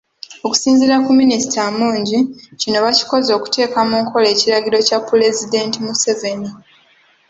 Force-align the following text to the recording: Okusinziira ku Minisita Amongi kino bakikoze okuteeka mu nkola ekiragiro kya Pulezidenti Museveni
Okusinziira 0.45 0.95
ku 1.05 1.11
Minisita 1.21 1.59
Amongi 1.71 2.17
kino 2.61 2.77
bakikoze 2.85 3.29
okuteeka 3.37 3.79
mu 3.89 3.95
nkola 4.03 4.27
ekiragiro 4.33 4.77
kya 4.87 4.97
Pulezidenti 5.07 5.77
Museveni 5.85 6.49